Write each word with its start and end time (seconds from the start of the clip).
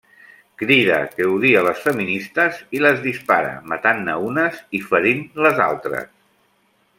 Crida 0.59 0.95
que 1.17 1.27
odia 1.33 1.61
les 1.67 1.83
feministes 1.83 2.63
i 2.77 2.81
les 2.85 3.03
dispara, 3.03 3.53
matant-ne 3.75 4.17
unes 4.31 4.59
i 4.79 4.83
ferint 4.89 5.23
les 5.47 5.63
altres. 5.69 6.11